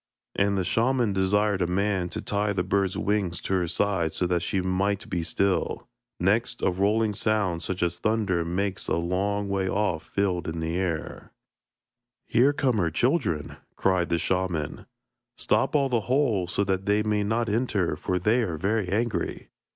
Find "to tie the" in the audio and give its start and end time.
2.09-2.63